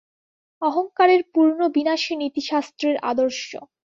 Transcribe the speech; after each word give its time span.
অহঙ্কারের 0.61 1.21
পূর্ণ 1.33 1.59
বিনাশই 1.75 2.15
নীতিশাস্ত্রের 2.21 2.95
আদর্শ। 3.03 3.47